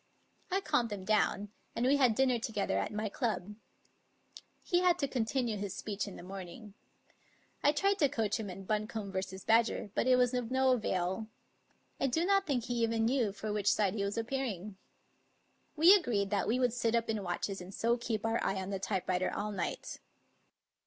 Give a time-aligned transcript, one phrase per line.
[0.49, 3.53] I calmed him down, and we had dinner together at my club.
[4.63, 6.73] He had to continue his speech in the morning.
[7.61, 9.19] I tried to coach him in Buncombe v.
[9.45, 11.27] Badger, but it was of no avail.
[11.99, 14.75] I do not think he even knew for which side he was appearing.
[15.75, 18.71] We agreed that we would sit up in watches and so keep our eye on
[18.71, 19.99] the typewriter all night.